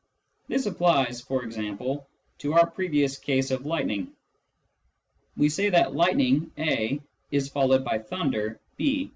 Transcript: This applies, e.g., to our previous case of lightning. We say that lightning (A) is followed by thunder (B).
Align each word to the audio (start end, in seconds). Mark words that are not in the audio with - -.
This 0.47 0.65
applies, 0.65 1.21
e.g., 1.29 1.75
to 2.39 2.53
our 2.53 2.65
previous 2.71 3.19
case 3.19 3.51
of 3.51 3.67
lightning. 3.67 4.11
We 5.37 5.47
say 5.47 5.69
that 5.69 5.93
lightning 5.93 6.51
(A) 6.57 6.99
is 7.29 7.49
followed 7.49 7.85
by 7.85 7.99
thunder 7.99 8.59
(B). 8.77 9.09